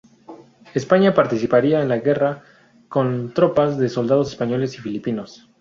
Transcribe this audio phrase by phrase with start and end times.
[0.73, 2.43] España participaría en la guerra
[2.89, 5.47] con tropas de soldados españoles y filipinos.